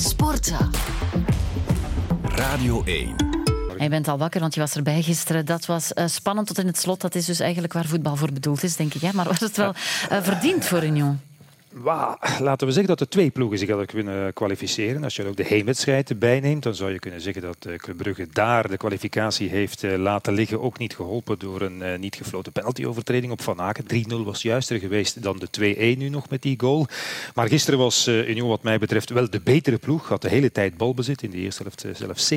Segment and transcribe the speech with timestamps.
[0.00, 0.70] Sporten.
[2.22, 3.14] Radio 1.
[3.78, 5.46] Je bent al wakker, want je was erbij gisteren.
[5.46, 7.00] Dat was uh, spannend tot in het slot.
[7.00, 9.00] Dat is dus eigenlijk waar voetbal voor bedoeld is, denk ik.
[9.00, 9.12] Hè?
[9.12, 9.74] Maar was het wel
[10.12, 11.20] uh, verdiend voor Union?
[12.40, 15.04] Laten we zeggen dat de twee ploegen zich hadden kunnen kwalificeren.
[15.04, 17.96] Als je ook de heenwedstrijd erbij neemt, dan zou je kunnen zeggen dat eh, Club
[17.96, 20.60] Brugge daar de kwalificatie heeft eh, laten liggen.
[20.60, 23.84] Ook niet geholpen door een uh, niet gefloten penaltyovertreding op Van Aken.
[23.84, 26.86] 3-0 was juister geweest dan de 2-1 nu nog met die goal.
[27.34, 30.08] Maar gisteren was Union wat mij betreft wel de betere ploeg.
[30.08, 31.22] Had de hele tijd balbezit.
[31.22, 32.32] In de eerste helft zelfs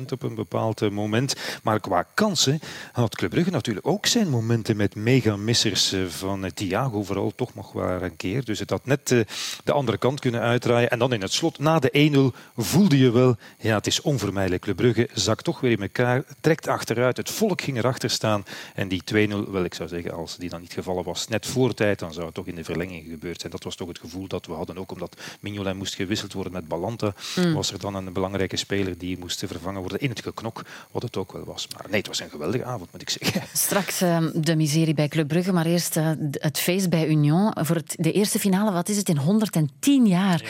[0.00, 1.36] 70% op een bepaald moment.
[1.62, 2.60] Maar qua kansen
[2.92, 8.02] had Club Brugge natuurlijk ook zijn momenten met mega-missers van Thiago vooral toch nog wel
[8.02, 8.44] een keer.
[8.44, 9.20] Dus het dat net eh,
[9.64, 10.90] de andere kant kunnen uitdraaien.
[10.90, 14.66] En dan in het slot, na de 1-0, voelde je wel, ja, het is onvermijdelijk.
[14.66, 17.16] Le Brugge zakt toch weer in elkaar, trekt achteruit.
[17.16, 18.44] Het volk ging erachter staan.
[18.74, 21.74] En die 2-0, wel, ik zou zeggen, als die dan niet gevallen was, net voor
[21.74, 23.52] tijd, dan zou het toch in de verlenging gebeurd zijn.
[23.52, 24.78] Dat was toch het gevoel dat we hadden.
[24.78, 27.54] Ook omdat Mignolet moest gewisseld worden met Balanta, mm.
[27.54, 31.16] was er dan een belangrijke speler die moest vervangen worden in het geknok, wat het
[31.16, 31.68] ook wel was.
[31.76, 33.42] Maar nee, het was een geweldige avond, moet ik zeggen.
[33.52, 37.56] Straks uh, de miserie bij Club Brugge, maar eerst uh, het feest bij Union.
[37.60, 40.42] Voor het, de eerste finale, wat is het, in 110 jaar.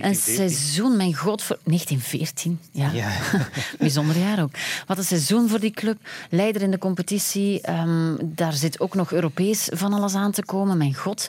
[0.00, 2.60] een seizoen, mijn god, voor 1914.
[2.72, 2.90] Ja.
[2.90, 3.10] ja.
[3.78, 4.50] Bijzonder jaar ook.
[4.86, 5.98] Wat een seizoen voor die club.
[6.30, 7.70] Leider in de competitie.
[7.70, 10.76] Um, daar zit ook nog Europees van alles aan te komen.
[10.76, 11.28] Mijn god.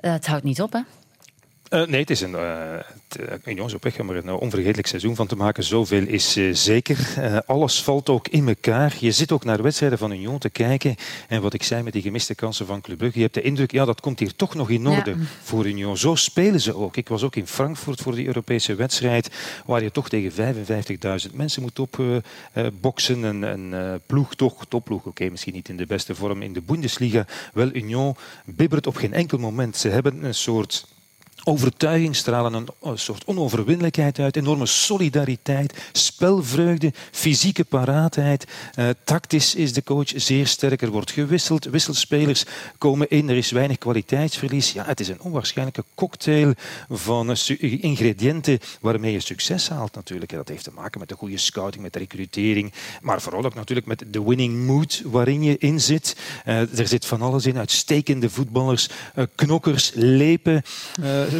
[0.00, 0.80] Uh, het houdt niet op, hè?
[1.72, 5.26] Uh, nee, het is een, uh, jongens op weg om er een onvergetelijk seizoen van
[5.26, 5.64] te maken.
[5.64, 6.98] Zoveel is uh, zeker.
[7.46, 8.96] alles valt ook in elkaar.
[9.00, 10.94] Je zit ook naar wedstrijden van Union te kijken.
[11.28, 13.72] En wat ik zei met die gemiste kansen van Club Brugge, je hebt de indruk,
[13.72, 15.16] ja, dat komt hier toch nog in orde ja.
[15.42, 15.96] voor Union.
[15.96, 16.96] Zo spelen ze ook.
[16.96, 19.30] Ik was ook in Frankfurt voor die Europese wedstrijd,
[19.66, 20.54] waar je toch tegen
[21.28, 23.22] 55.000 mensen moet opboksen.
[23.22, 26.62] een, een ploeg toch, topploeg, oké, okay, misschien niet in de beste vorm in de
[26.62, 27.26] Bundesliga.
[27.52, 29.76] Wel, Union bibbert op geen enkel moment.
[29.76, 30.86] Ze hebben een soort
[31.44, 38.46] overtuiging stralen een, soort onoverwinnelijkheid uit, enorme solidariteit, spelvreugde, fysieke paraatheid.
[38.78, 42.44] Uh, tactisch is de coach zeer sterk, er wordt gewisseld, wisselspelers
[42.78, 44.72] komen in, er is weinig kwaliteitsverlies.
[44.72, 46.54] Ja, het is een onwaarschijnlijke cocktail
[46.88, 50.32] van ingrediënten waarmee je succes haalt natuurlijk.
[50.32, 53.86] dat heeft te maken met de goede scouting, met de recrutering, maar vooral ook natuurlijk
[53.86, 56.16] met de winning mood waarin je in zit.
[56.46, 58.88] Uh, er zit van alles in, uitstekende voetballers,
[59.34, 60.62] knokkers, lepen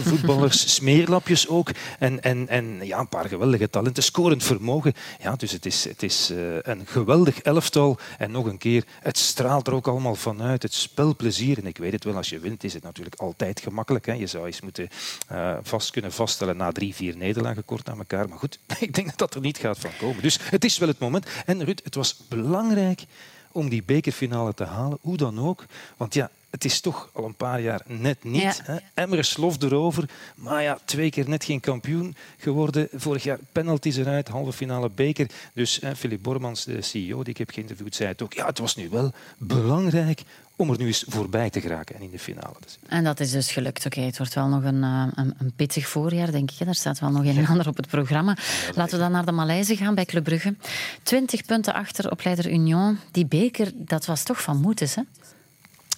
[0.00, 1.70] voetballers, smeerlapjes ook.
[1.98, 4.92] En, en, en ja, een paar geweldige talenten, scorend vermogen.
[5.22, 7.98] Ja, dus het is, het is uh, een geweldig elftal.
[8.18, 10.62] En nog een keer, het straalt er ook allemaal vanuit.
[10.62, 11.58] Het spelplezier.
[11.58, 14.06] En ik weet het wel, als je wint is het natuurlijk altijd gemakkelijk.
[14.06, 14.12] Hè.
[14.12, 14.88] Je zou eens moeten
[15.32, 18.28] uh, vast kunnen vaststellen na drie, vier nederlagen kort aan elkaar.
[18.28, 20.22] Maar goed, ik denk dat dat er niet gaat van komen.
[20.22, 21.26] Dus het is wel het moment.
[21.46, 23.04] En Ruud, het was belangrijk
[23.52, 25.64] om die bekerfinale te halen, hoe dan ook.
[25.96, 28.62] Want ja, het is toch al een paar jaar net niet.
[28.66, 28.80] Ja.
[28.94, 30.08] Emmer slof erover.
[30.34, 32.88] Maar ja, twee keer net geen kampioen geworden.
[32.92, 35.26] Vorig jaar penalties eruit, halve finale beker.
[35.52, 38.32] Dus hè, Philip Bormans, de CEO die ik heb geïnterviewd, zei het ook.
[38.32, 40.22] Ja, het was nu wel belangrijk
[40.56, 42.90] om er nu eens voorbij te geraken en in de finale te zitten.
[42.90, 43.86] En dat is dus gelukt.
[43.86, 46.66] Oké, het wordt wel nog een, eh, een, een, pittig voorjaar, denk ik.
[46.68, 48.36] Er staat wel nog een en ander op het programma.
[48.74, 50.54] Laten we dan naar de Maleize gaan bij Club Brugge.
[51.02, 52.98] Twintig punten achter op leider Union.
[53.10, 55.02] Die beker, dat was toch van Moetes, hè?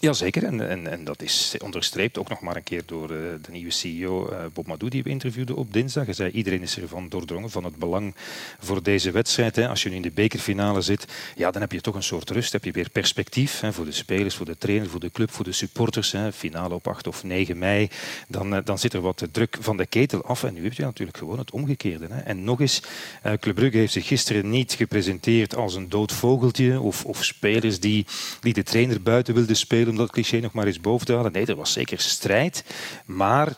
[0.04, 3.50] Jazeker, en, en, en dat is onderstreept ook nog maar een keer door uh, de
[3.50, 6.04] nieuwe CEO uh, Bob Madou die we interviewden op dinsdag.
[6.04, 8.14] Hij zei iedereen is ervan doordrongen van het belang
[8.58, 9.58] voor deze wedstrijd.
[9.58, 11.06] Als je nu in de bekerfinale zit,
[11.36, 14.34] ja, dan heb je toch een soort rust, heb je weer perspectief voor de spelers,
[14.34, 16.14] voor de trainer, voor de club, voor de supporters.
[16.34, 17.88] Finale op 8 of 9 mei,
[18.28, 20.44] dan, uh, dan zit er wat druk van de ketel af.
[20.44, 22.06] En nu heb je natuurlijk gewoon het omgekeerde.
[22.06, 22.82] En nog eens,
[23.40, 28.06] Club Brugge heeft zich gisteren niet gepresenteerd als een dood vogeltje of, of spelers die,
[28.40, 31.32] die de trainer buiten wilden spelen om dat cliché nog maar eens boven te halen.
[31.32, 32.64] Nee, er was zeker strijd.
[33.06, 33.54] Maar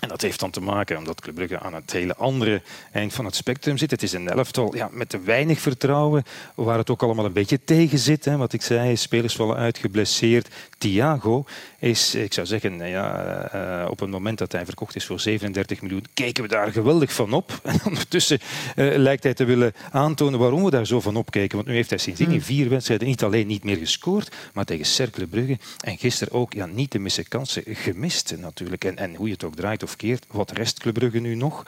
[0.00, 3.24] en dat heeft dan te maken omdat Club Brugge aan het hele andere eind van
[3.24, 3.90] het spectrum zit.
[3.90, 6.22] Het is een elftal ja, met te weinig vertrouwen,
[6.54, 8.24] waar het ook allemaal een beetje tegen zit.
[8.24, 8.36] Hè.
[8.36, 10.48] Wat ik zei, spelers vallen uit, geblesseerd.
[10.78, 11.44] Thiago
[11.78, 15.82] is, ik zou zeggen, ja, uh, op het moment dat hij verkocht is voor 37
[15.82, 17.60] miljoen, kijken we daar geweldig van op.
[17.68, 18.38] En ondertussen
[18.76, 21.56] uh, lijkt hij te willen aantonen waarom we daar zo van opkijken.
[21.56, 22.42] Want nu heeft hij sindsdien in hmm.
[22.42, 26.66] vier wedstrijden niet alleen niet meer gescoord, maar tegen Cercle Brugge en gisteren ook ja,
[26.66, 28.84] niet de missen kansen gemist natuurlijk.
[28.84, 31.62] En, en hoe je het ook draait of keert, wat rest Club Brugge nu nog?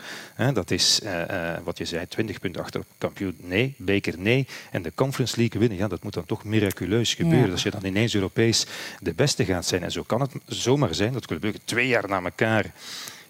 [0.52, 3.74] dat is uh, wat je zei, 20 punten achter kampioen, nee.
[3.78, 4.46] Beker, nee.
[4.70, 7.46] En de Conference League winnen, ja, dat moet dan toch miraculeus gebeuren.
[7.46, 7.52] Ja.
[7.52, 8.66] Als je dan ineens Europees
[9.00, 9.82] de beste gaat zijn.
[9.82, 12.72] En zo kan het zomaar zijn dat Club Brugge twee jaar na elkaar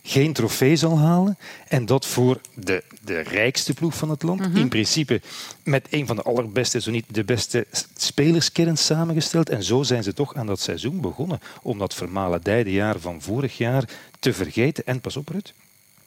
[0.02, 1.38] geen trofee zal halen.
[1.69, 4.41] En dat voor de, de rijkste ploeg van het land.
[4.41, 4.56] Mm -hmm.
[4.56, 5.20] In principe
[5.62, 7.67] met een van de allerbeste, zo niet de beste
[7.97, 9.49] spelerskern samengesteld.
[9.49, 11.41] En zo zijn ze toch aan dat seizoen begonnen.
[11.62, 13.88] Om dat vermaledijde jaar van vorig jaar
[14.19, 14.87] te vergeten.
[14.87, 15.55] En pas op, Rut.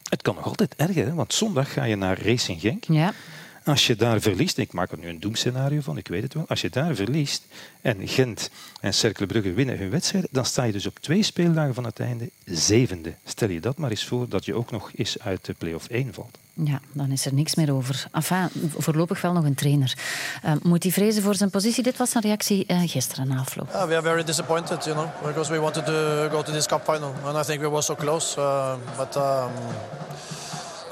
[0.10, 1.14] Het kan nog altijd erger, hè?
[1.14, 2.84] want zondag ga je naar Racing Genk.
[2.88, 3.14] Ja.
[3.66, 6.46] Als je daar verliest, ik maak er nu een doemscenario van, ik weet het wel.
[6.48, 7.44] Als je daar verliest
[7.82, 8.50] en Gent
[8.82, 12.00] en Cercle Brugge winnen hun wedstrijd, dan sta je dus op twee speeldagen van het
[12.00, 13.14] einde zevende.
[13.26, 16.14] Stel je dat maar eens voor dat je ook nog eens uit de play-off 1
[16.14, 16.38] valt.
[16.54, 18.08] Ja, dan is er niks meer over.
[18.12, 19.98] Enfin, voorlopig wel nog een trainer.
[20.46, 21.84] Uh, moet hij vrezen voor zijn positie?
[21.84, 23.70] Dit was zijn reactie uh, gisteren na afloop.
[23.70, 26.84] Yeah, we are very disappointed, you know, because we wanted to go to this cup
[26.84, 28.40] final, and I think we were so close.
[28.40, 29.52] Uh, but um,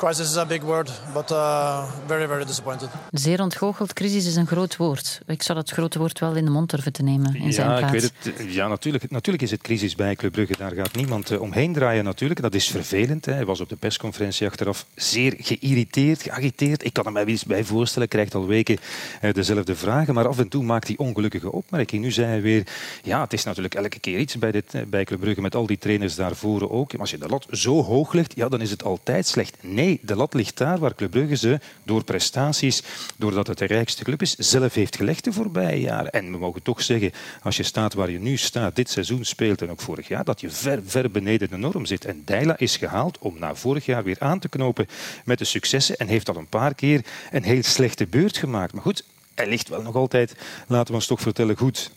[0.02, 2.90] crisis is a big word, but uh, very, very disappointed.
[3.12, 3.94] Zeer ontgoocheld.
[3.94, 5.22] Crisis is een groot woord.
[5.28, 7.68] Ik zou dat grote woord wel in de mond durven te nemen in ja, zijn
[7.68, 7.94] plaats.
[7.94, 8.54] Ik weet het.
[8.54, 10.58] Ja, natuurlijk, natuurlijk is het crisis bij Club Brugge.
[10.58, 12.42] Daar gaat niemand uh, omheen draaien natuurlijk.
[12.42, 13.26] Dat is vervelend.
[13.26, 13.34] Hè.
[13.34, 16.86] Hij was op de persconferentie achteraf zeer geïrriteerd, geagiteerd.
[16.86, 18.08] Ik kan er mij eens bij voorstellen.
[18.08, 18.78] Hij krijgt al weken
[19.22, 20.14] uh, dezelfde vragen.
[20.14, 22.04] Maar af en toe maakt hij ongelukkige opmerkingen.
[22.04, 22.68] Nu zei hij weer,
[23.04, 25.66] ja, het is natuurlijk elke keer iets bij, dit, uh, bij Club Brugge met al
[25.66, 26.92] die trainers daarvoor ook.
[26.92, 29.58] Maar als je de lat zo hoog legt, ja, dan is het altijd slecht.
[29.62, 32.84] Nee, de lat ligt daar waar Club Brugge ze door prestaties,
[33.18, 36.12] doordat het de rijkste club is, zelf heeft gelegd de voorbije jaren.
[36.12, 37.12] En we mogen toch zeggen,
[37.44, 40.42] als je staat waar je nu staat, dit seizoen speelt en ook vorig jaar, dat
[40.42, 42.06] je ver, ver beneden de norm zit.
[42.06, 44.88] En Deila is gehaald om na vorig jaar weer aan te knopen
[45.26, 48.74] met de successen en heeft al een paar keer een heel slechte beurt gemaakt.
[48.74, 49.04] Maar goed,
[49.36, 50.36] hij ligt wel nog altijd,
[50.68, 51.92] laten we ons toch vertellen, goed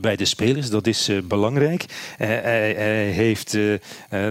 [0.00, 0.70] bij de spelers.
[0.70, 1.82] Dat is uh, belangrijk.
[1.82, 3.78] Uh, hij, hij, heeft uh,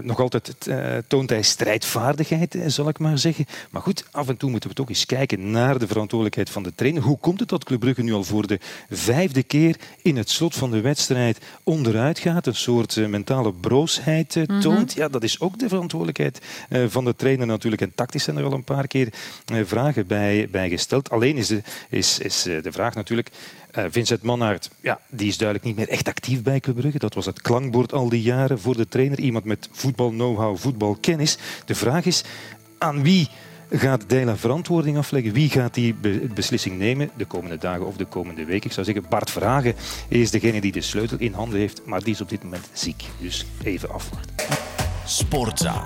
[0.02, 0.70] nog altijd
[1.06, 3.46] toont hij strijdvaardigheid, zal ik maar zeggen.
[3.70, 6.74] Maar goed, af en toe moeten we toch eens kijken naar de verantwoordelijkheid van de
[6.74, 7.02] trainer.
[7.02, 8.58] Hoe komt het dat Club Brugge nu al voor de
[8.90, 12.46] vijfde keer in het slot van de wedstrijd onderuit gaat?
[12.46, 14.64] Een soort mentale broosheid toont.
[14.64, 14.86] Mm -hmm.
[14.94, 16.40] Ja, dat is ook de verantwoordelijkheid
[16.88, 17.82] van de trainer natuurlijk.
[17.82, 19.08] En tactisch zijn er al een paar keer
[19.64, 21.10] vragen bij, bij gesteld.
[21.10, 23.30] Alleen is de, is, is de vraag natuurlijk
[23.72, 27.00] Vincent Mannaert, ja, die is duidelijk niet meer echt actief bij Club.
[27.00, 29.18] Dat was het klankbord al die jaren voor de trainer.
[29.18, 31.38] Iemand met voetbal-know-how, voetbalkennis.
[31.64, 32.24] De vraag is,
[32.78, 33.28] aan wie
[33.70, 35.32] gaat Deila verantwoording afleggen?
[35.32, 38.66] Wie gaat die be beslissing nemen de komende dagen of de komende weken?
[38.66, 39.74] Ik zou zeggen, Bart Vragen
[40.08, 43.04] is degene die de sleutel in handen heeft, maar die is op dit moment ziek.
[43.20, 44.34] Dus even afwachten.
[45.04, 45.84] Sportza.